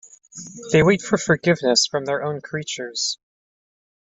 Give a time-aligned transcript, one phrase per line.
[0.71, 3.19] They wait for forgiveness from their own creatures.